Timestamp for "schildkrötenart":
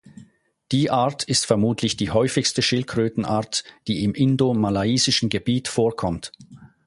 2.63-3.63